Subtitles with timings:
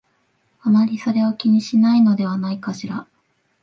[0.61, 3.05] あまりそれを気にしないのではないかしら